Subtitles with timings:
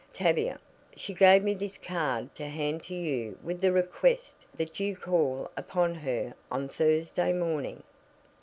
[0.13, 0.59] "Tavia,
[0.95, 5.93] she gave me this card to hand you with the request that you call upon
[5.93, 7.83] her on Thursday morning."